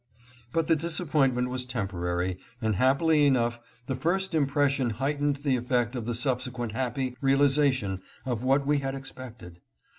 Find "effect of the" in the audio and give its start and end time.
5.57-6.15